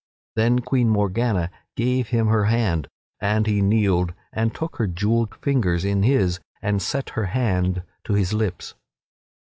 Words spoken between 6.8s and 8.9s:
set her hand to his lips.